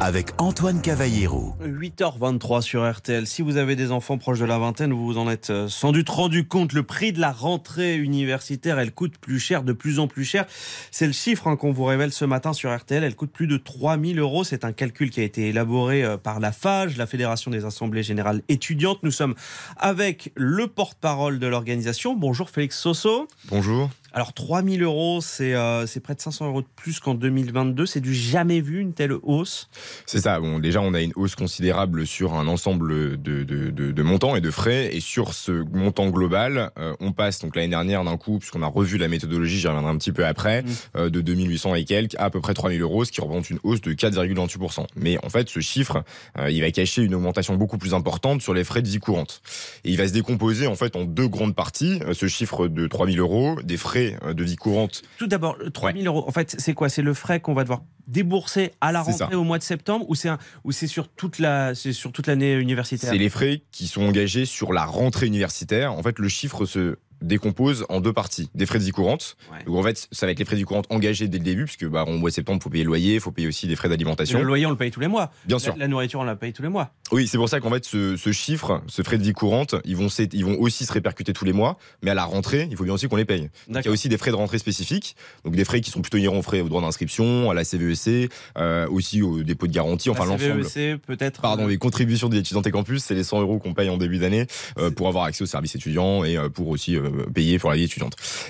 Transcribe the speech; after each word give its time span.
Avec 0.00 0.30
Antoine 0.38 0.80
Cavallero. 0.80 1.54
8h23 1.62 2.62
sur 2.62 2.90
RTL. 2.90 3.26
Si 3.26 3.42
vous 3.42 3.56
avez 3.56 3.76
des 3.76 3.92
enfants 3.92 4.18
proches 4.18 4.38
de 4.38 4.44
la 4.44 4.58
vingtaine, 4.58 4.92
vous 4.92 5.04
vous 5.04 5.18
en 5.18 5.28
êtes 5.30 5.50
euh, 5.50 5.68
sans 5.68 5.92
doute 5.92 6.08
rendu 6.08 6.46
compte. 6.46 6.72
Le 6.72 6.82
prix 6.82 7.12
de 7.12 7.20
la 7.20 7.32
rentrée 7.32 7.96
universitaire, 7.96 8.78
elle 8.78 8.92
coûte 8.92 9.18
plus 9.18 9.38
cher, 9.38 9.62
de 9.62 9.72
plus 9.72 9.98
en 9.98 10.06
plus 10.06 10.24
cher. 10.24 10.46
C'est 10.90 11.06
le 11.06 11.12
chiffre 11.12 11.48
hein, 11.48 11.56
qu'on 11.56 11.72
vous 11.72 11.84
révèle 11.84 12.12
ce 12.12 12.24
matin 12.24 12.52
sur 12.52 12.74
RTL. 12.74 13.02
Elle 13.02 13.16
coûte 13.16 13.32
plus 13.32 13.46
de 13.46 13.56
3000 13.56 14.18
euros. 14.18 14.44
C'est 14.44 14.64
un 14.64 14.72
calcul 14.72 15.10
qui 15.10 15.20
a 15.20 15.24
été 15.24 15.48
élaboré 15.48 16.04
euh, 16.04 16.16
par 16.16 16.40
la 16.40 16.52
FAGE, 16.52 16.96
la 16.96 17.06
Fédération 17.06 17.50
des 17.50 17.64
Assemblées 17.64 18.02
Générales 18.02 18.42
Étudiantes. 18.48 18.98
Nous 19.02 19.10
sommes 19.10 19.34
avec 19.76 20.32
le 20.34 20.66
porte-parole 20.66 21.38
de 21.38 21.46
l'organisation. 21.46 22.14
Bonjour 22.14 22.50
Félix 22.50 22.78
Soso. 22.78 23.28
Bonjour. 23.48 23.90
Alors 24.14 24.32
3000 24.32 24.80
euros, 24.84 25.20
euh, 25.40 25.86
c'est 25.88 25.98
près 25.98 26.14
de 26.14 26.20
500 26.20 26.46
euros 26.46 26.62
de 26.62 26.68
plus 26.76 27.00
qu'en 27.00 27.14
2022. 27.14 27.84
C'est 27.84 28.00
du 28.00 28.14
jamais 28.14 28.60
vu, 28.60 28.78
une 28.78 28.92
telle 28.92 29.12
hausse 29.24 29.68
C'est 30.06 30.20
ça. 30.20 30.38
Bon, 30.38 30.60
déjà, 30.60 30.80
on 30.80 30.94
a 30.94 31.00
une 31.00 31.10
hausse 31.16 31.34
considérable 31.34 32.06
sur 32.06 32.34
un 32.34 32.46
ensemble 32.46 33.20
de, 33.20 33.42
de, 33.42 33.70
de, 33.70 34.02
montants 34.04 34.36
et 34.36 34.40
de 34.40 34.52
frais. 34.52 34.94
Et 34.94 35.00
sur 35.00 35.34
ce 35.34 35.64
montant 35.72 36.10
global, 36.10 36.70
euh, 36.78 36.94
on 37.00 37.10
passe 37.10 37.40
donc 37.40 37.56
l'année 37.56 37.70
dernière 37.70 38.04
d'un 38.04 38.16
coup, 38.16 38.38
puisqu'on 38.38 38.62
a 38.62 38.68
revu 38.68 38.98
la 38.98 39.08
méthodologie, 39.08 39.58
j'y 39.58 39.66
reviendrai 39.66 39.90
un 39.90 39.96
petit 39.96 40.12
peu 40.12 40.24
après, 40.24 40.62
mmh. 40.62 40.66
euh, 40.96 41.10
de 41.10 41.20
2800 41.20 41.74
et 41.74 41.84
quelques 41.84 42.14
à 42.14 42.24
à 42.24 42.30
peu 42.30 42.40
près 42.40 42.54
3000 42.54 42.80
euros, 42.80 43.04
ce 43.04 43.12
qui 43.12 43.20
représente 43.20 43.50
une 43.50 43.58
hausse 43.64 43.80
de 43.80 43.92
4,28%. 43.92 44.86
Mais 44.96 45.18
en 45.24 45.28
fait, 45.28 45.48
ce 45.50 45.60
chiffre, 45.60 46.02
il 46.48 46.60
va 46.62 46.70
cacher 46.70 47.02
une 47.02 47.14
augmentation 47.14 47.54
beaucoup 47.54 47.78
plus 47.78 47.94
importante 47.94 48.40
sur 48.40 48.54
les 48.54 48.64
frais 48.64 48.80
de 48.80 48.88
vie 48.88 48.98
courante. 48.98 49.42
Et 49.84 49.90
il 49.90 49.98
va 49.98 50.08
se 50.08 50.12
décomposer 50.14 50.66
en 50.66 50.74
fait 50.74 50.96
en 50.96 51.04
deux 51.04 51.28
grandes 51.28 51.54
parties. 51.54 52.00
Ce 52.12 52.26
chiffre 52.26 52.66
de 52.66 52.86
3000 52.86 53.20
euros, 53.20 53.58
des 53.62 53.76
frais 53.76 54.03
euh, 54.22 54.34
de 54.34 54.44
vie 54.44 54.56
courante. 54.56 55.02
Tout 55.18 55.26
d'abord, 55.26 55.56
3 55.72 55.92
000 55.92 56.04
euros, 56.04 56.24
en 56.26 56.32
fait, 56.32 56.56
c'est 56.58 56.74
quoi? 56.74 56.88
C'est 56.88 57.02
le 57.02 57.14
frais 57.14 57.40
qu'on 57.40 57.54
va 57.54 57.62
devoir 57.62 57.82
débourser 58.06 58.72
à 58.80 58.92
la 58.92 59.02
rentrée 59.02 59.34
au 59.34 59.44
mois 59.44 59.58
de 59.58 59.62
septembre 59.62 60.04
ou 60.08 60.14
c'est 60.14 60.28
ou 60.64 60.72
c'est 60.72 60.86
sur 60.86 61.08
toute 61.08 61.38
la 61.38 61.74
c'est 61.74 61.92
sur 61.92 62.12
toute 62.12 62.26
l'année 62.26 62.54
universitaire? 62.54 63.10
C'est 63.10 63.18
les 63.18 63.30
frais 63.30 63.62
qui 63.70 63.86
sont 63.86 64.02
engagés 64.02 64.44
sur 64.44 64.72
la 64.72 64.84
rentrée 64.84 65.26
universitaire. 65.26 65.92
En 65.92 66.02
fait, 66.02 66.18
le 66.18 66.28
chiffre 66.28 66.66
se 66.66 66.96
décompose 67.26 67.86
en 67.88 68.00
deux 68.00 68.12
parties. 68.12 68.50
Des 68.54 68.66
frais 68.66 68.78
de 68.78 68.84
vie 68.84 68.90
courante. 68.90 69.36
Donc 69.66 69.76
en 69.76 69.82
fait, 69.82 70.08
ça 70.12 70.26
va 70.26 70.32
être 70.32 70.38
les 70.38 70.44
frais 70.44 70.56
de 70.56 70.60
vie 70.60 70.64
courante 70.64 70.86
engagés 70.90 71.28
dès 71.28 71.38
le 71.38 71.44
début, 71.44 71.64
puisque 71.64 71.86
bah, 71.86 72.04
en 72.06 72.12
mois 72.12 72.30
de 72.30 72.34
septembre, 72.34 72.58
il 72.60 72.62
faut 72.62 72.70
payer 72.70 72.84
le 72.84 72.88
loyer, 72.88 73.14
il 73.14 73.20
faut 73.20 73.30
payer 73.30 73.48
aussi 73.48 73.66
des 73.66 73.76
frais 73.76 73.88
d'alimentation. 73.88 74.38
Le 74.38 74.44
loyer, 74.44 74.66
on 74.66 74.70
le 74.70 74.76
paye 74.76 74.90
tous 74.90 75.00
les 75.00 75.08
mois. 75.08 75.30
Bien 75.46 75.58
sûr. 75.58 75.74
La 75.76 75.88
nourriture, 75.88 76.20
on 76.20 76.24
la 76.24 76.36
paye 76.36 76.52
tous 76.52 76.62
les 76.62 76.68
mois. 76.68 76.90
Oui, 77.12 77.26
c'est 77.26 77.38
pour 77.38 77.48
ça 77.48 77.60
qu'en 77.60 77.70
fait, 77.70 77.84
ce, 77.84 78.16
ce, 78.16 78.32
chiffre, 78.32 78.82
ce 78.86 79.02
frais 79.02 79.18
de 79.18 79.22
vie 79.22 79.32
courante, 79.32 79.74
ils 79.84 79.96
vont, 79.96 80.08
ils 80.08 80.44
vont 80.44 80.58
aussi 80.60 80.86
se 80.86 80.92
répercuter 80.92 81.32
tous 81.32 81.44
les 81.44 81.52
mois, 81.52 81.78
mais 82.02 82.10
à 82.10 82.14
la 82.14 82.24
rentrée, 82.24 82.66
il 82.70 82.76
faut 82.76 82.84
bien 82.84 82.94
aussi 82.94 83.08
qu'on 83.08 83.16
les 83.16 83.24
paye. 83.24 83.50
il 83.68 83.74
y 83.74 83.88
a 83.88 83.90
aussi 83.90 84.08
des 84.08 84.18
frais 84.18 84.30
de 84.30 84.36
rentrée 84.36 84.58
spécifiques, 84.58 85.16
donc 85.44 85.54
des 85.54 85.64
frais 85.64 85.80
qui 85.80 85.90
sont 85.90 86.00
plutôt 86.00 86.18
inhérents 86.18 86.38
aux 86.38 86.42
frais 86.42 86.60
au 86.60 86.68
droit 86.68 86.80
d'inscription, 86.80 87.50
à 87.50 87.54
la 87.54 87.64
CVEC, 87.64 88.06
e 88.06 88.28
euh, 88.58 88.88
aussi 88.88 89.22
au 89.22 89.42
dépôt 89.42 89.66
de 89.66 89.72
garantie, 89.72 90.10
enfin 90.10 90.24
l'ensemble. 90.24 90.64
CVEC, 90.64 91.02
peut-être. 91.02 91.42
Pardon, 91.42 91.66
euh, 91.66 91.70
les 91.70 91.78
contributions 91.78 92.28
des 92.28 92.38
étudiants 92.38 92.62
et 92.62 92.70
campus, 92.70 93.04
c'est 93.04 93.14
les 93.14 93.24
100 93.24 93.40
euros 93.40 93.58
qu'on 93.58 93.74
paye 93.74 93.90
en 93.90 93.96
début 93.96 94.18
d'année 94.18 94.46
euh, 94.78 94.90
pour 94.90 95.08
avoir 95.08 95.24
accès 95.24 95.42
aux 95.42 95.46
services 95.46 95.74
étudiants 95.74 96.24
et 96.24 96.36
pour 96.52 96.68
aussi 96.68 96.96
payer 97.32 97.58
pour 97.58 97.70
la 97.70 97.76
vie 97.76 97.88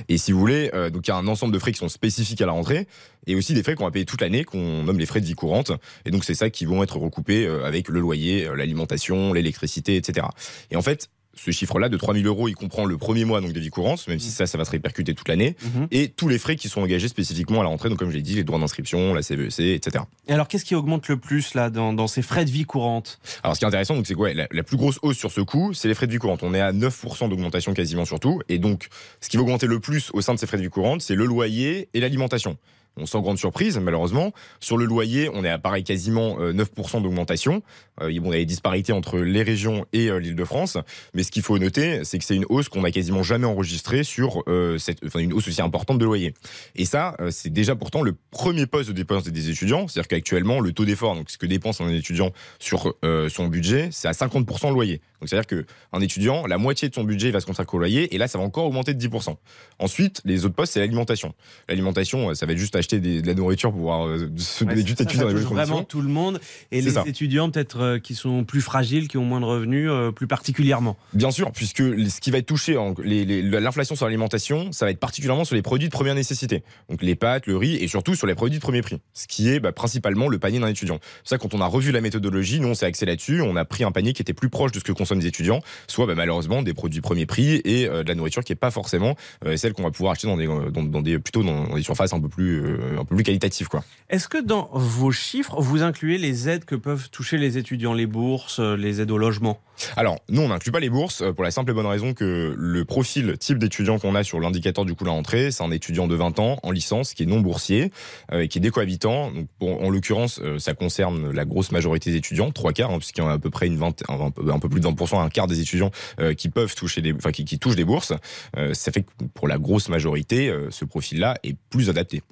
et 0.09 0.19
si 0.19 0.33
vous 0.33 0.39
voulez, 0.39 0.71
euh, 0.75 0.91
donc 0.91 1.07
il 1.07 1.11
y 1.11 1.13
a 1.13 1.17
un 1.17 1.27
ensemble 1.27 1.53
de 1.53 1.59
frais 1.59 1.73
qui 1.73 1.79
sont 1.79 1.89
spécifiques 1.89 2.41
à 2.41 2.47
la 2.47 2.53
rentrée 2.53 2.87
et 3.27 3.35
aussi 3.35 3.55
des 3.55 3.63
frais 3.63 3.75
qu'on 3.75 3.85
va 3.85 3.91
payer 3.91 4.05
toute 4.05 4.21
l'année, 4.21 4.45
qu'on 4.45 4.83
nomme 4.83 4.99
les 4.99 5.07
frais 5.07 5.21
de 5.21 5.27
vie 5.27 5.35
courante. 5.35 5.73
Et 6.05 6.11
donc 6.11 6.25
c'est 6.25 6.35
ça 6.35 6.51
qui 6.51 6.65
vont 6.65 6.83
être 6.83 6.99
recoupés 6.99 7.47
euh, 7.47 7.65
avec 7.65 7.89
le 7.89 8.01
loyer, 8.01 8.47
euh, 8.47 8.55
l'alimentation, 8.55 9.33
l'électricité, 9.33 9.97
etc. 9.97 10.27
Et 10.71 10.77
en 10.77 10.83
fait, 10.83 11.09
ce 11.37 11.51
chiffre-là 11.51 11.89
de 11.89 11.97
3000 11.97 12.27
euros, 12.27 12.49
il 12.49 12.55
comprend 12.55 12.85
le 12.85 12.97
premier 12.97 13.25
mois 13.25 13.41
donc 13.41 13.53
de 13.53 13.61
vie 13.61 13.71
courante, 13.71 14.07
même 14.09 14.19
si 14.19 14.29
mmh. 14.29 14.33
ça, 14.33 14.47
ça 14.47 14.59
va 14.59 14.65
se 14.65 14.71
répercuter 14.71 15.15
toute 15.15 15.29
l'année, 15.29 15.57
mmh. 15.63 15.85
et 15.91 16.09
tous 16.09 16.29
les 16.29 16.39
frais 16.39 16.57
qui 16.57 16.69
sont 16.69 16.83
engagés 16.83 17.09
spécifiquement 17.09 17.61
à 17.61 17.63
la 17.63 17.69
rentrée, 17.69 17.89
donc 17.89 17.99
comme 17.99 18.11
je 18.11 18.17
l'ai 18.17 18.23
dit, 18.23 18.35
les 18.35 18.45
droits 18.45 18.59
d'inscription, 18.59 19.15
la 19.15 19.23
CVEC, 19.23 19.61
etc. 19.61 20.05
Et 20.29 20.33
alors, 20.33 20.49
qu'est-ce 20.49 20.65
qui 20.65 20.75
augmente 20.75 21.09
le 21.09 21.17
plus 21.17 21.55
là 21.55 21.71
dans, 21.71 22.07
ces 22.07 22.23
frais 22.23 22.45
de 22.45 22.51
vie 22.51 22.65
courante 22.65 23.19
Alors, 23.43 23.55
ce 23.55 23.61
qui 23.61 23.65
est 23.65 23.69
intéressant, 23.69 23.97
c'est 24.05 24.15
quoi 24.15 24.33
la, 24.33 24.47
la, 24.51 24.63
plus 24.63 24.77
grosse 24.77 24.99
hausse 25.03 25.17
sur 25.17 25.31
ce 25.31 25.41
coup, 25.41 25.75
c'est 25.75 25.89
les 25.89 25.95
frais 25.95 26.07
de 26.07 26.13
vie 26.13 26.19
courante. 26.19 26.43
On 26.43 26.55
est 26.55 26.61
à 26.61 26.73
9% 26.73 27.29
d'augmentation 27.29 27.75
quasiment 27.75 28.05
sur 28.05 28.21
tout, 28.21 28.41
et 28.49 28.59
donc 28.59 28.89
ce 29.21 29.29
qui 29.29 29.37
va 29.37 29.43
augmenter 29.43 29.67
le 29.67 29.81
plus 29.81 30.11
au 30.13 30.21
sein 30.21 30.35
de 30.35 30.39
ces 30.39 30.47
frais 30.47 30.57
de 30.57 30.63
vie 30.63 30.71
courante, 30.71 31.03
c'est 31.03 31.15
le 31.15 31.25
loyer 31.25 31.89
et 31.95 32.01
l'alimentation. 32.01 32.57
On 32.97 33.07
sans 33.07 33.21
grande 33.21 33.39
surprise, 33.39 33.77
malheureusement. 33.79 34.33
Sur 34.61 34.77
le 34.77 34.85
loyer, 34.85 35.29
on 35.33 35.45
est 35.45 35.49
à 35.49 35.59
pareil 35.59 35.83
quasiment 35.83 36.39
9% 36.39 36.99
euh, 36.99 37.01
d'augmentation. 37.01 37.63
Euh, 38.01 38.13
il 38.13 38.25
y 38.25 38.29
a 38.29 38.31
des 38.31 38.47
disparités 38.47 38.93
entre 38.93 39.19
les 39.19 39.43
régions 39.43 39.85
et 39.93 40.11
euh, 40.11 40.19
l'Île-de-France. 40.19 40.79
Mais 41.13 41.25
ce 41.25 41.33
qu'il 41.33 41.43
faut 41.43 41.59
noter, 41.59 42.05
c'est 42.05 42.19
que 42.19 42.25
c'est 42.25 42.37
une 42.37 42.47
hausse 42.49 42.69
qu'on 42.69 42.83
n'a 42.83 42.93
quasiment 42.93 43.25
jamais 43.25 43.47
enregistrée 43.47 44.05
sur 44.05 44.45
cette, 44.79 45.05
enfin, 45.05 45.19
une 45.19 45.33
hausse 45.33 45.49
aussi 45.49 45.61
importante 45.61 45.99
de 45.99 46.05
loyer. 46.05 46.35
Et 46.77 46.85
ça, 46.85 47.17
c'est 47.31 47.53
déjà 47.53 47.75
pourtant 47.75 48.03
le 48.03 48.15
premier 48.31 48.67
poste 48.67 48.89
de 48.89 48.95
dépense 48.95 49.25
des 49.25 49.51
étudiants. 49.51 49.89
C'est-à-dire 49.89 50.09
qu'actuellement, 50.09 50.61
le 50.61 50.73
taux 50.73 50.85
d'effort, 50.85 51.15
donc 51.15 51.31
ce 51.31 51.39
que 51.39 51.47
dépense 51.47 51.81
un 51.81 51.89
étudiant 51.89 52.31
sur 52.59 52.95
son 53.29 53.47
budget, 53.49 53.89
c'est 53.91 54.09
à 54.09 54.13
50% 54.13 54.69
de 54.69 54.75
loyer. 54.75 55.01
Donc 55.21 55.29
c'est-à-dire 55.29 55.47
qu'un 55.47 56.01
étudiant, 56.01 56.47
la 56.47 56.59
moitié 56.59 56.89
de 56.89 56.95
son 56.95 57.05
budget 57.05 57.31
va 57.31 57.41
se 57.41 57.47
consacrer 57.47 57.77
au 57.77 57.81
loyer, 57.81 58.15
et 58.15 58.19
là, 58.19 58.29
ça 58.29 58.39
va 58.39 58.45
encore 58.45 58.67
augmenter 58.67 58.95
de 58.95 59.09
10%. 59.09 59.37
Ensuite, 59.79 60.21
les 60.25 60.45
autres 60.45 60.55
postes, 60.55 60.75
c'est 60.75 60.81
l'alimentation. 60.81 61.35
L'alimentation, 61.69 62.35
ça 62.35 62.47
va 62.47 62.53
être 62.53 62.59
juste 62.59 62.77
acheter 62.85 63.01
de 63.01 63.27
la 63.27 63.35
nourriture 63.35 63.71
pour 63.71 63.79
pouvoir 63.79 64.07
euh, 64.07 64.31
se 64.37 64.65
ouais, 64.65 64.79
étudier 64.79 65.19
dans 65.19 65.29
les 65.29 65.35
vraiment 65.35 65.83
tout 65.83 66.03
le 66.03 66.09
monde, 66.09 66.41
et 66.71 66.81
les 66.81 66.99
étudiants 67.07 67.51
peut-être 67.51 67.81
euh, 67.81 67.99
qui 67.99 68.15
sont 68.15 68.45
plus 68.45 68.61
fragiles, 68.61 69.09
qui 69.09 69.19
ont 69.19 69.25
moins 69.25 69.41
de 69.41 69.47
revenus, 69.47 69.89
euh, 69.91 70.13
plus 70.13 70.27
particulièrement. 70.27 70.97
Bien 71.13 71.31
sûr, 71.31 71.51
puisque 71.53 71.83
ce 71.83 72.21
qui 72.21 72.31
va 72.31 72.39
être 72.39 72.47
touché, 72.47 72.77
l'inflation 73.05 73.97
sur 73.97 74.07
l'alimentation, 74.07 74.73
ça 74.73 74.85
va 74.85 74.91
être 74.91 75.01
particulièrement 75.01 75.45
sur 75.45 75.55
les 75.55 75.63
produits 75.63 75.89
de 75.89 75.93
première 75.93 76.15
nécessité. 76.15 76.63
Donc 76.91 77.03
les 77.03 77.15
pâtes, 77.15 77.47
le 77.47 77.57
riz, 77.57 77.77
et 77.77 77.89
surtout 77.89 78.15
sur 78.15 78.27
les 78.27 78.35
produits 78.35 78.59
de 78.59 78.63
premier 78.63 78.83
prix, 78.83 79.01
ce 79.15 79.27
qui 79.27 79.49
est 79.49 79.61
bah, 79.61 79.73
principalement 79.73 80.29
le 80.29 80.39
panier 80.39 80.61
d'un 80.61 80.69
étudiant. 80.69 80.99
C'est 81.25 81.31
ça, 81.31 81.39
quand 81.39 81.55
on 81.55 81.61
a 81.61 81.67
revu 81.67 81.93
la 81.93 82.01
méthodologie, 82.01 82.61
nous 82.61 82.69
on 82.69 82.75
s'est 82.75 82.87
axé 82.87 83.07
là-dessus, 83.07 83.41
on 83.41 83.57
a 83.57 83.65
pris 83.65 83.85
un 83.85 83.93
panier 83.93 84.13
qui 84.13 84.23
était 84.23 84.35
plus 84.35 84.51
proche 84.51 84.73
de 84.73 84.79
ce 84.79 84.85
que 84.85 84.93
consomment 84.93 85.21
les 85.21 85.27
étudiants, 85.27 85.61
soit 85.87 86.07
bah, 86.07 86.15
malheureusement 86.15 86.63
des 86.63 86.75
produits 86.75 87.01
premier 87.01 87.27
prix 87.27 87.61
et 87.65 87.89
euh, 87.89 88.03
de 88.03 88.09
la 88.09 88.15
nourriture 88.15 88.45
qui 88.45 88.53
n'est 88.53 88.57
pas 88.57 88.71
forcément 88.71 89.17
celle 89.57 89.73
qu'on 89.73 89.83
va 89.83 89.91
pouvoir 89.91 90.13
acheter 90.13 90.27
dans 90.27 90.37
des, 90.37 90.47
dans, 90.47 91.03
des 91.03 91.19
plutôt 91.19 91.43
dans 91.43 91.75
des 91.75 91.83
surfaces 91.83 92.13
un 92.13 92.21
peu 92.21 92.29
plus, 92.29 92.74
un 92.99 93.05
peu 93.05 93.15
plus 93.17 93.25
qualitatives. 93.25 93.69
Quoi. 93.69 93.85
Est-ce 94.11 94.29
que 94.29 94.39
dans 94.39 94.71
vos 94.73 95.13
chiffres, 95.13 95.61
vous 95.61 95.83
incluez 95.83 96.19
les 96.19 96.49
aides 96.49 96.65
que 96.65 96.75
peuvent 96.75 97.11
toucher 97.11 97.39
les 97.39 97.59
étudiants, 97.59 97.93
les 97.93 98.07
bourses, 98.07 98.61
les 98.61 99.01
aides 99.01 99.11
au 99.11 99.19
logement? 99.19 99.61
Alors, 99.97 100.21
nous, 100.29 100.41
on 100.41 100.49
n'inclut 100.49 100.71
pas 100.71 100.79
les 100.79 100.91
bourses 100.91 101.25
pour 101.35 101.43
la 101.43 101.51
simple 101.51 101.73
et 101.73 101.75
bonne 101.75 101.87
raison 101.87 102.15
que 102.15 102.55
le 102.57 102.85
profil 102.85 103.37
type 103.39 103.59
d'étudiant 103.59 103.99
qu'on 103.99 104.15
a 104.15 104.23
sur 104.23 104.39
l'indicateur 104.39 104.85
du 104.85 104.95
coût 104.95 105.03
de 105.03 105.09
la 105.09 105.15
rentrée, 105.15 105.51
c'est 105.51 105.65
un 105.65 105.73
étudiant 105.73 106.07
de 106.07 106.15
20 106.15 106.39
ans 106.39 106.59
en 106.63 106.71
licence 106.71 107.13
qui 107.13 107.25
est 107.25 107.27
non 107.27 107.41
boursier, 107.41 107.91
et 108.33 108.47
qui 108.47 108.59
est 108.59 108.61
décohabitant. 108.61 109.33
Donc, 109.33 109.49
en 109.61 109.91
l'occurrence, 109.91 110.41
ça 110.59 110.75
concerne 110.75 111.33
la 111.33 111.45
grosse 111.45 111.73
majorité 111.73 112.13
des 112.13 112.19
étudiants, 112.19 112.53
trois 112.53 112.73
quarts, 112.73 112.93
hein, 112.93 112.99
puisqu'il 112.99 113.21
y 113.21 113.25
en 113.25 113.29
a 113.29 113.35
à 113.35 113.39
peu 113.39 113.51
près 113.51 113.67
une 113.67 113.77
20, 113.77 114.05
un, 114.09 114.33
un 114.51 114.59
peu 114.59 114.69
plus 114.69 114.81
de 114.81 114.87
20%, 114.87 115.21
un 115.21 115.29
quart 115.29 115.47
des 115.47 115.61
étudiants 115.61 115.91
euh, 116.21 116.35
qui 116.35 116.49
peuvent 116.49 116.75
toucher 116.75 117.01
des, 117.03 117.13
enfin 117.13 117.33
qui, 117.33 117.45
qui 117.45 117.59
touchent 117.59 117.77
des 117.77 117.85
bourses. 117.85 118.13
Euh, 118.57 118.75
ça 118.75 118.93
fait 118.93 119.03
que 119.03 119.25
pour 119.35 119.49
la 119.49 119.59
grosse 119.59 119.89
majorité, 119.89 120.49
euh, 120.49 120.71
ce 120.71 120.85
profil-là 120.85 121.37
est 121.43 121.57
plus 121.71 121.91
adapté. 121.91 122.23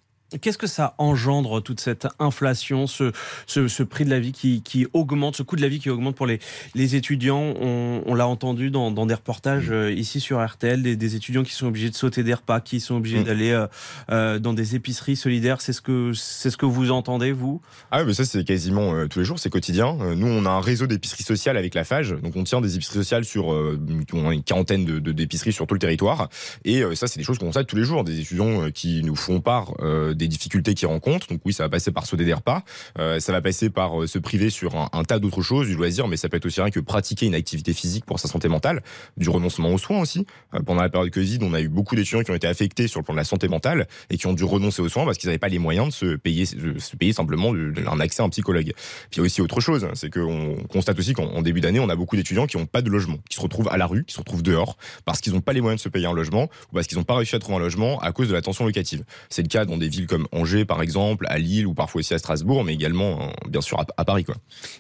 Qu'est-ce 0.41 0.59
que 0.59 0.67
ça 0.67 0.95
engendre, 0.99 1.63
toute 1.63 1.81
cette 1.81 2.07
inflation, 2.19 2.87
ce, 2.87 3.13
ce, 3.47 3.83
prix 3.83 4.05
de 4.05 4.11
la 4.11 4.21
vie 4.21 4.33
qui, 4.33 4.63
qui, 4.63 4.87
augmente, 4.93 5.37
ce 5.37 5.43
coût 5.43 5.57
de 5.57 5.63
la 5.63 5.69
vie 5.69 5.79
qui 5.79 5.91
augmente 5.91 6.17
pour 6.17 6.27
les, 6.27 6.39
les 6.75 6.97
étudiants? 6.97 7.55
On, 7.61 8.15
l'a 8.15 8.27
entendu 8.27 8.71
dans, 8.71 8.91
dans, 8.91 9.07
des 9.07 9.15
reportages 9.15 9.71
mm. 9.71 9.75
euh, 9.75 9.93
ici 9.93 10.21
sur 10.21 10.45
RTL, 10.45 10.83
des, 10.83 10.97
des, 10.97 11.17
étudiants 11.17 11.43
qui 11.43 11.53
sont 11.53 11.67
obligés 11.67 11.91
de 11.91 11.95
sauter 11.95 12.23
des 12.23 12.35
repas, 12.35 12.61
qui 12.61 12.81
sont 12.81 12.97
obligés 12.97 13.21
mm. 13.21 13.25
d'aller 13.25 13.51
euh, 13.51 13.67
euh, 14.11 14.39
dans 14.39 14.53
des 14.53 14.75
épiceries 14.75 15.17
solidaires. 15.17 15.61
C'est 15.61 15.73
ce, 15.73 15.81
que, 15.81 16.13
c'est 16.15 16.51
ce 16.51 16.57
que 16.57 16.67
vous 16.67 16.91
entendez, 16.91 17.33
vous? 17.33 17.61
Ah 17.91 18.01
oui, 18.01 18.05
mais 18.09 18.15
ça, 18.15 18.25
c'est 18.25 18.45
quasiment 18.45 19.07
tous 19.09 19.19
les 19.19 19.25
jours, 19.25 19.39
c'est 19.39 19.51
quotidien. 19.51 19.97
nous, 20.17 20.27
on 20.27 20.45
a 20.47 20.51
un 20.51 20.61
réseau 20.61 20.87
d'épiceries 20.87 21.25
sociales 21.25 21.57
avec 21.57 21.75
la 21.75 21.85
FAGE. 21.85 22.17
Donc, 22.23 22.37
on 22.37 22.45
tient 22.45 22.61
des 22.61 22.77
épiceries 22.77 22.99
sociales 22.99 23.25
sur 23.25 23.53
une 23.53 24.43
quarantaine 24.45 24.85
de, 24.85 25.13
d'épiceries 25.13 25.53
sur 25.53 25.67
tout 25.67 25.75
le 25.75 25.81
territoire. 25.81 26.29
Et 26.65 26.83
ça, 26.95 27.07
c'est 27.07 27.19
des 27.19 27.25
choses 27.25 27.39
qu'on 27.39 27.47
constate 27.47 27.67
tous 27.67 27.77
les 27.77 27.85
jours. 27.85 28.05
Des 28.05 28.21
étudiants 28.21 28.71
qui 28.71 29.03
nous 29.03 29.17
font 29.17 29.41
part 29.41 29.75
des 30.15 30.22
difficultés 30.29 30.75
qu'ils 30.75 30.89
rencontrent. 30.89 31.27
Donc 31.29 31.41
oui, 31.45 31.53
ça 31.53 31.65
va 31.65 31.69
passer 31.69 31.91
par 31.91 32.07
sauter 32.07 32.25
des 32.25 32.35
repas, 32.35 32.63
euh, 32.99 33.21
ça 33.21 33.33
va 33.33 33.41
passer 33.41 33.71
par 33.71 34.03
euh, 34.03 34.07
se 34.07 34.19
priver 34.19 34.51
sur 34.51 34.77
un, 34.77 35.05
tas 35.05 35.19
d'autres 35.19 35.43
choses, 35.43 35.69
du 35.69 35.75
loisir, 35.75 36.09
mais 36.09 36.17
ça 36.17 36.29
peut 36.29 36.37
être 36.37 36.47
aussi 36.47 36.61
rien 36.61 36.71
que 36.71 36.81
pratiquer 36.81 37.27
une 37.27 37.35
activité 37.35 37.73
physique 37.73 38.05
pour 38.05 38.19
sa 38.19 38.29
santé 38.29 38.49
mentale, 38.49 38.83
du 39.17 39.29
renoncement 39.29 39.71
aux 39.71 39.79
soins 39.79 40.01
aussi. 40.01 40.27
Euh, 40.55 40.61
pendant 40.61 40.83
la 40.83 40.89
période 40.89 41.11
Covid, 41.11 41.39
on 41.43 41.55
a 41.55 41.61
eu 41.61 41.69
beaucoup 41.69 41.97
d'étudiants 41.97 42.23
qui 42.23 42.31
ont 42.31 42.35
été 42.35 42.47
affectés 42.47 42.89
sur 42.89 43.01
le 43.01 43.05
plan 43.05 43.15
de 43.15 43.19
la 43.19 43.25
santé 43.25 43.49
mentale 43.49 43.87
et 44.11 44.17
qui 44.17 44.27
ont 44.27 44.33
dû 44.33 44.45
renoncer 44.45 44.83
aux 44.83 44.89
soins 44.89 45.05
parce 45.05 45.19
qu'ils 45.19 45.29
n'avaient 45.29 45.39
pas 45.39 45.49
les 45.49 45.59
moyens 45.59 45.89
de 45.89 45.93
se 45.93 46.17
payer, 46.17 47.13
simplement 47.13 47.53
un 47.53 48.01
accès 48.01 48.23
à 48.23 48.27
un 48.27 48.29
psychologue. 48.29 48.73
Puis 48.75 48.75
il 49.13 49.17
y 49.19 49.21
a 49.21 49.25
aussi 49.25 49.41
autre 49.41 49.61
chose, 49.61 49.87
c'est 49.95 50.13
qu'on 50.13 50.57
constate 50.71 50.99
aussi 50.99 51.13
qu'en 51.13 51.43
début 51.43 51.61
d'année, 51.61 51.81
on 51.81 51.89
a 51.89 51.97
beaucoup 51.97 52.17
d'étudiants 52.17 52.47
qui 52.47 52.57
n'ont 52.57 52.67
pas 52.67 52.83
de 52.83 52.91
logement, 52.91 53.19
qui 53.29 53.37
se 53.37 53.41
retrouvent 53.41 53.69
à 53.69 53.77
la 53.77 53.87
rue, 53.87 54.05
qui 54.05 54.15
se 54.15 54.19
retrouvent 54.19 54.43
dehors 54.43 54.77
parce 55.05 55.21
qu'ils 55.21 55.33
n'ont 55.33 55.41
pas 55.41 55.53
les 55.53 55.61
moyens 55.61 55.81
de 55.81 55.83
se 55.83 55.89
payer 55.89 56.07
un 56.07 56.13
logement 56.13 56.45
ou 56.71 56.75
parce 56.75 56.87
qu'ils 56.87 56.99
n'ont 56.99 57.05
pas 57.05 57.17
réussi 57.17 57.35
à 57.35 57.39
trouver 57.39 57.57
un 57.57 57.61
logement 57.61 58.01
à 58.01 58.13
cause 58.13 58.29
de 58.29 58.35
la 58.35 58.43
tension 58.43 58.65
locative. 58.65 59.05
C'est 59.29 59.43
le 59.43 59.49
cas 59.49 59.65
dans 59.65 59.77
des 59.77 59.89
villes 59.89 60.07
comme 60.13 60.29
Angers 60.31 60.67
par 60.67 60.83
exemple, 60.83 61.25
à 61.31 61.39
Lille 61.39 61.67
ou 61.67 61.73
parfois 61.73 62.01
aussi 62.01 62.13
à 62.13 62.19
Strasbourg, 62.19 62.65
mais 62.65 62.75
également 62.75 63.33
bien 63.49 63.63
sûr 63.63 63.83
à, 63.97 64.05
Paris. 64.05 64.25
Quoi. 64.25 64.35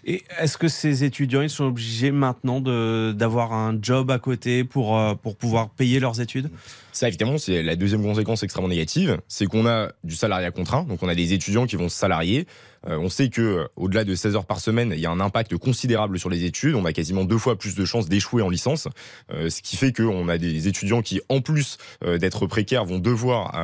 Et 0.04 0.24
est-ce 0.38 0.58
que 0.58 0.68
ces 0.68 1.04
étudiants 1.04 1.40
ils 1.40 1.48
sont 1.48 1.64
obligés 1.64 2.10
maintenant 2.10 2.60
d'avoir 2.60 3.54
un 3.54 3.78
job 3.80 4.10
à 4.10 4.18
côté 4.18 4.62
pour, 4.62 5.00
pour 5.22 5.36
pouvoir 5.36 5.70
payer 5.70 6.00
leurs 6.00 6.20
études? 6.20 6.50
Ça, 6.92 7.08
évidemment, 7.08 7.38
c'est 7.38 7.62
la 7.62 7.74
deuxième 7.74 8.02
conséquence 8.02 8.42
extrêmement 8.42 8.68
négative, 8.68 9.18
c'est 9.26 9.46
qu'on 9.46 9.66
a 9.66 9.88
du 10.04 10.14
salariat 10.14 10.50
contraint, 10.50 10.84
donc 10.84 11.02
on 11.02 11.08
a 11.08 11.14
des 11.14 11.32
étudiants 11.32 11.66
qui 11.66 11.76
vont 11.76 11.88
se 11.88 11.96
salarier. 11.96 12.46
Euh, 12.86 12.98
on 12.98 13.08
sait 13.08 13.28
que 13.28 13.42
euh, 13.42 13.64
au-delà 13.76 14.04
de 14.04 14.14
16 14.14 14.36
heures 14.36 14.46
par 14.46 14.60
semaine, 14.60 14.92
il 14.94 15.00
y 15.00 15.06
a 15.06 15.10
un 15.10 15.20
impact 15.20 15.56
considérable 15.56 16.18
sur 16.18 16.30
les 16.30 16.44
études. 16.44 16.74
On 16.74 16.84
a 16.84 16.92
quasiment 16.92 17.24
deux 17.24 17.38
fois 17.38 17.56
plus 17.56 17.74
de 17.74 17.84
chances 17.84 18.08
d'échouer 18.08 18.42
en 18.42 18.48
licence, 18.48 18.88
euh, 19.32 19.50
ce 19.50 19.62
qui 19.62 19.76
fait 19.76 19.92
qu'on 19.92 20.28
a 20.28 20.38
des 20.38 20.68
étudiants 20.68 21.02
qui, 21.02 21.20
en 21.28 21.40
plus 21.40 21.78
d'être 22.04 22.46
précaires, 22.46 22.84
vont 22.84 22.98
devoir 22.98 23.54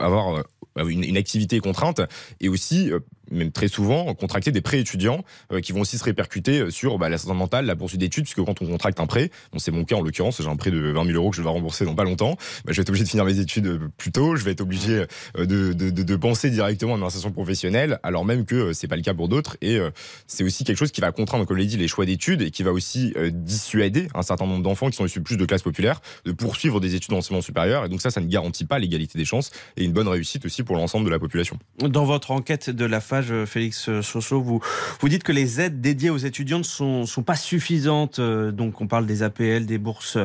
avoir 0.00 0.44
une, 0.76 1.04
une, 1.04 1.16
activité 1.16 1.60
contrainte 1.60 2.00
et 2.40 2.48
aussi 2.48 2.90
même 3.30 3.52
très 3.52 3.68
souvent, 3.68 4.14
contracter 4.14 4.52
des 4.52 4.60
prêts 4.60 4.80
étudiants 4.80 5.24
euh, 5.52 5.60
qui 5.60 5.72
vont 5.72 5.80
aussi 5.80 5.98
se 5.98 6.04
répercuter 6.04 6.60
euh, 6.60 6.70
sur 6.70 6.98
bah, 6.98 7.08
la 7.08 7.18
santé 7.18 7.34
mentale, 7.34 7.66
la 7.66 7.76
poursuite 7.76 8.00
d'études, 8.00 8.24
puisque 8.24 8.44
quand 8.44 8.60
on 8.62 8.66
contracte 8.66 9.00
un 9.00 9.06
prêt, 9.06 9.30
bon, 9.52 9.58
c'est 9.58 9.70
mon 9.70 9.84
cas 9.84 9.96
en 9.96 10.02
l'occurrence, 10.02 10.40
j'ai 10.40 10.48
un 10.48 10.56
prêt 10.56 10.70
de 10.70 10.78
20 10.78 11.04
000 11.04 11.16
euros 11.16 11.30
que 11.30 11.36
je 11.36 11.42
vais 11.42 11.48
rembourser 11.48 11.84
dans 11.84 11.94
pas 11.94 12.04
longtemps, 12.04 12.36
bah, 12.64 12.72
je 12.72 12.76
vais 12.76 12.82
être 12.82 12.88
obligé 12.88 13.04
de 13.04 13.08
finir 13.08 13.24
mes 13.24 13.38
études 13.38 13.66
euh, 13.66 13.78
plus 13.96 14.12
tôt, 14.12 14.36
je 14.36 14.44
vais 14.44 14.52
être 14.52 14.60
obligé 14.60 15.04
de, 15.36 16.16
penser 16.16 16.50
directement 16.50 16.94
à 16.94 16.96
une 16.96 17.02
insertion 17.02 17.32
professionnelle, 17.32 17.98
alors 18.02 18.24
même 18.24 18.44
que 18.44 18.72
c'est 18.72 18.88
pas 18.88 18.96
le 18.96 19.02
cas 19.02 19.14
pour 19.14 19.28
d'autres, 19.28 19.56
et 19.60 19.78
c'est 20.26 20.44
aussi 20.44 20.64
quelque 20.64 20.76
chose 20.76 20.92
qui 20.92 21.00
va 21.00 21.10
contraindre, 21.12 21.44
comme 21.44 21.56
l'a 21.56 21.64
dit, 21.64 21.76
les 21.76 21.88
choix 21.88 22.06
d'études 22.06 22.40
et 22.40 22.50
qui 22.50 22.62
va 22.62 22.72
aussi 22.72 23.12
dissuader 23.32 24.08
un 24.14 24.22
certain 24.22 24.46
nombre 24.46 24.62
d'enfants 24.62 24.88
qui 24.88 24.96
sont 24.96 25.04
issus 25.04 25.20
plus 25.20 25.36
de 25.36 25.44
classes 25.44 25.62
populaires 25.62 26.00
de 26.24 26.32
poursuivre 26.32 26.80
des 26.80 26.94
études 26.94 27.10
d'enseignement 27.10 27.42
supérieur, 27.42 27.84
et 27.84 27.88
donc 27.88 28.00
ça, 28.00 28.10
ça 28.10 28.20
ne 28.20 28.26
garantit 28.26 28.64
pas 28.64 28.78
l'égalité 28.78 29.18
des 29.18 29.24
chances 29.24 29.50
et 29.76 29.84
une 29.84 29.92
bonne 29.92 30.08
réussite 30.08 30.44
aussi 30.46 30.62
pour 30.62 30.76
l'ensemble 30.76 31.04
de 31.06 31.10
la 31.10 31.18
population. 31.18 31.58
Dans 31.78 32.04
votre 32.04 32.30
enquête 32.30 32.70
de 32.70 32.84
la 32.84 33.00
FAGE, 33.22 33.44
Félix 33.44 34.00
Soso, 34.00 34.40
vous, 34.40 34.60
vous 35.00 35.08
dites 35.08 35.22
que 35.22 35.32
les 35.32 35.60
aides 35.60 35.80
dédiées 35.80 36.10
aux 36.10 36.18
étudiants 36.18 36.58
ne 36.58 36.64
sont, 36.64 37.06
sont 37.06 37.22
pas 37.22 37.36
suffisantes. 37.36 38.18
Euh, 38.18 38.52
donc, 38.52 38.80
on 38.80 38.86
parle 38.86 39.06
des 39.06 39.22
APL, 39.22 39.66
des 39.66 39.78
bourses, 39.78 40.18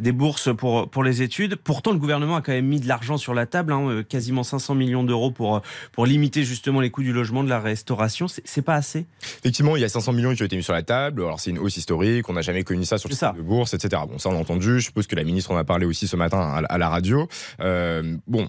des 0.00 0.12
bourses 0.12 0.54
pour, 0.54 0.88
pour 0.88 1.04
les 1.04 1.22
études. 1.22 1.56
Pourtant, 1.56 1.92
le 1.92 1.98
gouvernement 1.98 2.36
a 2.36 2.42
quand 2.42 2.52
même 2.52 2.66
mis 2.66 2.80
de 2.80 2.88
l'argent 2.88 3.16
sur 3.16 3.34
la 3.34 3.46
table, 3.46 3.72
hein, 3.72 3.88
euh, 3.88 4.02
quasiment 4.02 4.42
500 4.42 4.74
millions 4.74 5.04
d'euros 5.04 5.30
pour, 5.30 5.62
pour 5.92 6.06
limiter 6.06 6.44
justement 6.44 6.80
les 6.80 6.90
coûts 6.90 7.02
du 7.02 7.12
logement, 7.12 7.44
de 7.44 7.48
la 7.48 7.60
restauration. 7.60 8.26
C'est 8.28 8.62
pas 8.62 8.74
assez? 8.74 9.06
Effectivement, 9.40 9.76
il 9.76 9.82
y 9.82 9.84
a 9.84 9.88
500 9.88 10.12
millions 10.12 10.34
qui 10.34 10.42
ont 10.42 10.46
été 10.46 10.56
mis 10.56 10.62
sur 10.62 10.72
la 10.72 10.82
table. 10.82 11.22
Alors, 11.22 11.40
c'est 11.40 11.50
une 11.50 11.58
hausse 11.58 11.76
historique. 11.76 12.28
On 12.28 12.34
n'a 12.34 12.42
jamais 12.42 12.64
connu 12.64 12.84
ça 12.84 12.98
sur 12.98 13.08
le 13.08 13.14
site 13.14 13.36
de 13.36 13.42
bourse, 13.42 13.74
etc. 13.74 14.02
Bon, 14.08 14.18
ça, 14.18 14.28
on 14.28 14.32
l'a 14.32 14.38
entendu. 14.38 14.80
Je 14.80 14.86
suppose 14.86 15.06
que 15.06 15.16
la 15.16 15.24
ministre 15.24 15.50
en 15.50 15.56
a 15.56 15.64
parlé 15.64 15.86
aussi 15.86 16.06
ce 16.06 16.16
matin 16.16 16.64
à, 16.68 16.78
la 16.78 16.88
radio. 16.88 17.28
Euh, 17.60 18.16
bon, 18.26 18.48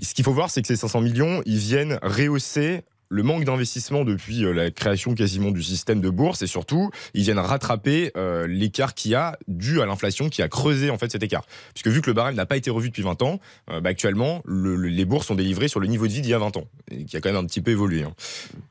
ce 0.00 0.14
qu'il 0.14 0.24
faut 0.24 0.32
voir, 0.32 0.50
c'est 0.50 0.62
que 0.62 0.68
ces 0.68 0.76
500 0.76 1.00
millions, 1.00 1.42
ils 1.46 1.58
viennent 1.58 1.98
rehausser 2.02 2.82
le 3.08 3.22
manque 3.22 3.44
d'investissement 3.44 4.04
depuis 4.04 4.44
euh, 4.44 4.52
la 4.52 4.70
création 4.70 5.14
quasiment 5.14 5.50
du 5.50 5.62
système 5.62 6.00
de 6.00 6.10
bourse 6.10 6.42
et 6.42 6.46
surtout 6.46 6.90
ils 7.12 7.22
viennent 7.22 7.38
rattraper 7.38 8.12
euh, 8.16 8.46
l'écart 8.46 8.94
qu'il 8.94 9.12
y 9.12 9.14
a 9.14 9.38
dû 9.48 9.80
à 9.80 9.86
l'inflation 9.86 10.28
qui 10.28 10.42
a 10.42 10.48
creusé 10.48 10.90
en 10.90 10.98
fait 10.98 11.12
cet 11.12 11.22
écart. 11.22 11.44
Puisque 11.74 11.88
vu 11.88 12.00
que 12.00 12.08
le 12.08 12.14
barème 12.14 12.34
n'a 12.34 12.46
pas 12.46 12.56
été 12.56 12.70
revu 12.70 12.88
depuis 12.88 13.02
20 13.02 13.22
ans 13.22 13.40
euh, 13.70 13.80
bah, 13.80 13.90
actuellement 13.90 14.42
les 14.46 15.04
bourses 15.04 15.26
sont 15.26 15.34
délivrées 15.34 15.68
sur 15.68 15.80
le 15.80 15.86
niveau 15.86 16.06
de 16.06 16.12
vie 16.12 16.22
d'il 16.22 16.30
y 16.30 16.34
a 16.34 16.38
20 16.38 16.56
ans 16.56 16.64
et 16.90 17.04
qui 17.04 17.16
a 17.16 17.20
quand 17.20 17.30
même 17.30 17.42
un 17.42 17.46
petit 17.46 17.60
peu 17.60 17.70
évolué 17.70 18.02
hein. 18.02 18.14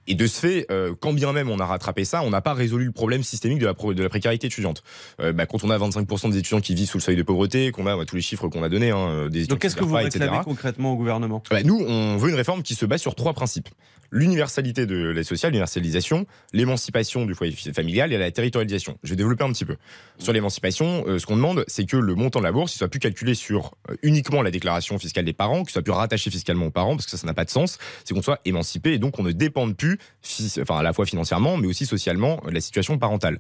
et 0.08 0.16
de 0.16 0.28
ce 0.28 0.40
fait 0.40 0.68
quand 1.00 1.14
bien 1.14 1.32
même 1.32 1.50
on 1.50 1.60
a 1.60 1.66
rattrapé 1.66 2.06
ça 2.06 2.22
on 2.24 2.30
n'a 2.30 2.42
pas 2.42 2.54
résolu 2.54 2.86
le 2.86 2.92
problème 2.92 3.24
systémique 3.24 3.60
de 3.60 3.66
la, 3.66 3.74
de 3.74 4.04
la 4.04 4.10
précarité 4.10 4.48
étudiante. 4.48 4.84
Bah, 5.20 5.46
quand 5.46 5.64
on 5.64 5.70
a 5.70 5.78
25% 5.78 6.32
des 6.32 6.38
étudiants 6.38 6.62
qui 6.62 6.76
vivent 6.76 6.90
sous 6.90 6.98
le 6.98 7.04
seuil 7.04 7.16
de 7.16 7.24
pauvreté 7.24 7.72
qu'on 7.72 7.88
a 7.88 7.96
bah, 7.96 8.06
tous 8.06 8.16
les 8.16 8.22
chiffres 8.22 8.48
qu'on 8.48 8.64
a 8.64 8.70
donnés 8.70 8.92
hein, 8.92 9.30
des 9.30 9.46
donc 9.48 9.60
qu'est-ce 9.60 9.76
que 9.76 9.84
vous 9.84 9.96
réclamez 9.96 10.40
concrètement 10.44 10.94
au 10.94 10.96
gouvernement? 10.96 11.42
Nous 11.64 11.80
on 11.88 12.18
veut 12.18 12.30
une 12.30 12.36
réforme 12.36 12.64
qui 12.64 12.76
se 12.76 12.86
base 12.86 13.02
sur 13.02 13.16
trois 13.16 13.34
principes 13.34 13.70
l'universalité 14.34 14.86
de 14.86 15.10
l'aide 15.10 15.24
sociale, 15.24 15.52
l'universalisation, 15.52 16.26
l'émancipation 16.52 17.26
du 17.26 17.34
foyer 17.34 17.54
familial 17.54 18.12
et 18.12 18.18
la 18.18 18.32
territorialisation. 18.32 18.98
Je 19.04 19.12
vais 19.12 19.16
développer 19.16 19.44
un 19.44 19.52
petit 19.52 19.66
peu. 19.66 19.78
Sur 20.18 20.34
l'émancipation, 20.34 21.06
euh, 21.08 21.20
ce 21.20 21.26
qu'on 21.26 21.36
demande, 21.36 21.64
c'est 21.68 21.86
que 21.86 21.98
le 21.98 22.16
montant 22.16 22.40
de 22.40 22.46
la 22.46 22.52
bourse 22.52 22.74
soit 22.74 22.88
plus 22.88 23.00
calculé 23.00 23.36
sur 23.36 23.76
euh, 23.90 23.96
uniquement 24.02 24.42
la 24.42 24.52
déclaration 24.52 24.98
fiscale 25.00 25.26
des 25.26 25.34
parents, 25.34 25.64
qu'il 25.64 25.72
soit 25.72 25.82
plus 25.82 25.94
rattaché 25.94 26.30
fiscalement 26.30 26.66
aux 26.68 26.72
parents, 26.72 26.96
parce 26.96 27.06
que 27.06 27.12
ça, 27.12 27.18
ça 27.18 27.28
n'a 27.28 27.34
pas 27.34 27.46
de 27.46 27.50
sens. 27.50 27.78
C'est 28.04 28.14
qu'on 28.14 28.22
soit 28.22 28.40
émancipé 28.46 28.94
et 28.94 29.00
donc 29.00 29.20
on 29.20 29.24
ne 29.24 29.32
dépende 29.32 29.78
plus, 29.78 30.00
enfin 30.60 30.78
à 30.78 30.84
la 30.84 30.94
fois 30.94 31.06
financièrement, 31.06 31.58
mais 31.58 31.68
aussi 31.68 31.86
socialement, 31.86 32.42
de 32.46 32.52
la 32.52 32.62
situation 32.62 32.98
parentale. 32.98 33.40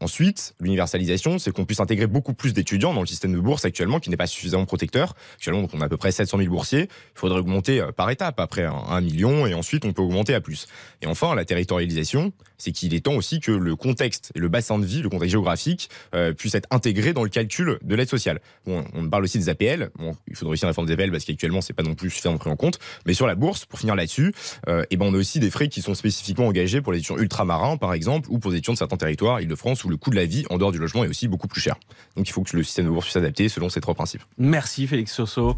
Ensuite, 0.00 0.54
l'universalisation, 0.60 1.38
c'est 1.38 1.52
qu'on 1.52 1.66
puisse 1.66 1.80
intégrer 1.80 2.06
beaucoup 2.06 2.32
plus 2.32 2.54
d'étudiants 2.54 2.94
dans 2.94 3.00
le 3.00 3.06
système 3.06 3.32
de 3.32 3.38
bourse 3.40 3.64
actuellement, 3.64 4.00
qui 4.00 4.08
n'est 4.10 4.16
pas 4.16 4.26
suffisamment 4.26 4.64
protecteur. 4.64 5.14
Actuellement, 5.34 5.62
donc, 5.62 5.70
on 5.74 5.80
a 5.80 5.84
à 5.84 5.88
peu 5.88 5.98
près 5.98 6.10
700 6.10 6.38
000 6.38 6.50
boursiers. 6.50 6.84
Il 6.84 7.18
faudrait 7.18 7.40
augmenter 7.40 7.80
euh, 7.80 7.92
par 7.92 8.10
étape, 8.10 8.40
après 8.40 8.64
un 8.64 9.00
million, 9.00 9.46
et 9.46 9.54
ensuite 9.54 9.84
on 9.84 9.92
peut 9.92 10.02
augmenter 10.02 10.34
à 10.34 10.40
plus. 10.40 10.66
Et 11.02 11.06
enfin, 11.06 11.34
la 11.34 11.44
territorialisation, 11.44 12.32
c'est 12.60 12.72
qu'il 12.72 12.94
est 12.94 13.00
temps 13.00 13.14
aussi 13.14 13.40
que 13.40 13.50
le 13.50 13.74
contexte 13.76 14.32
et 14.34 14.38
le 14.38 14.48
bassin 14.48 14.78
de 14.78 14.84
vie, 14.84 15.02
le 15.02 15.08
contexte 15.08 15.32
géographique, 15.32 15.90
euh, 16.14 16.32
puisse 16.32 16.54
être 16.54 16.68
intégré 16.70 17.12
dans 17.12 17.24
le 17.24 17.30
calcul 17.30 17.78
de 17.82 17.94
l'aide 17.94 18.08
sociale. 18.08 18.40
On 18.66 19.08
parle 19.08 19.24
aussi 19.24 19.38
des 19.38 19.48
APL. 19.48 19.90
Il 20.28 20.36
faudrait 20.36 20.52
aussi 20.52 20.64
une 20.64 20.68
réforme 20.68 20.86
des 20.86 20.92
APL 20.92 21.10
parce 21.10 21.24
qu'actuellement, 21.24 21.60
c'est 21.60 21.72
pas 21.72 21.82
non 21.82 21.94
plus 21.94 22.10
suffisamment 22.10 22.38
pris 22.38 22.50
en 22.50 22.56
compte. 22.56 22.78
Mais 23.06 23.14
sur 23.14 23.26
la 23.26 23.34
bourse, 23.34 23.64
pour 23.64 23.78
finir 23.78 23.94
là-dessus, 23.94 24.32
euh, 24.68 24.84
et 24.90 24.96
ben 24.96 25.06
on 25.06 25.14
a 25.14 25.18
aussi 25.18 25.40
des 25.40 25.50
frais 25.50 25.68
qui 25.68 25.82
sont 25.82 25.94
spécifiquement 25.94 26.46
engagés 26.46 26.80
pour 26.80 26.92
les 26.92 26.98
étudiants 26.98 27.18
ultramarins, 27.18 27.76
par 27.76 27.94
exemple, 27.94 28.28
ou 28.30 28.38
pour 28.38 28.50
les 28.50 28.58
étudiants 28.58 28.74
de 28.74 28.78
certains 28.78 28.96
territoires, 28.96 29.40
Île-de-France, 29.40 29.84
le 29.84 29.96
coût 29.96 30.10
de 30.10 30.16
la 30.16 30.26
vie 30.26 30.44
en 30.50 30.58
dehors 30.58 30.72
du 30.72 30.78
logement 30.78 31.04
est 31.04 31.08
aussi 31.08 31.28
beaucoup 31.28 31.48
plus 31.48 31.60
cher. 31.60 31.76
Donc 32.16 32.28
il 32.28 32.32
faut 32.32 32.42
que 32.42 32.56
le 32.56 32.62
système 32.62 32.86
de 32.86 32.90
bourse 32.90 33.06
puisse 33.06 33.14
s'adapter 33.14 33.48
selon 33.48 33.68
ces 33.68 33.80
trois 33.80 33.94
principes. 33.94 34.22
Merci 34.38 34.86
Félix 34.86 35.12
Soso. 35.12 35.56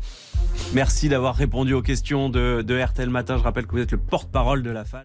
Merci 0.72 1.08
d'avoir 1.08 1.34
répondu 1.34 1.74
aux 1.74 1.82
questions 1.82 2.28
de, 2.28 2.62
de 2.62 2.80
RTL 2.80 3.10
Matin. 3.10 3.38
Je 3.38 3.42
rappelle 3.42 3.66
que 3.66 3.72
vous 3.72 3.82
êtes 3.82 3.92
le 3.92 3.98
porte-parole 3.98 4.62
de 4.62 4.70
la 4.70 4.84
FAL. 4.84 5.04